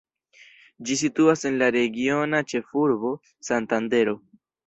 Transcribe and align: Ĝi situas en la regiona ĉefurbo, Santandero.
Ĝi 0.89 0.95
situas 1.01 1.43
en 1.49 1.59
la 1.63 1.67
regiona 1.75 2.41
ĉefurbo, 2.53 3.13
Santandero. 3.51 4.19